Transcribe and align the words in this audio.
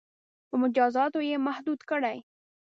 •په 0.47 0.55
مجازاتو 0.61 1.19
یې 1.29 1.35
محدود 1.47 1.79
کړئ. 1.89 2.17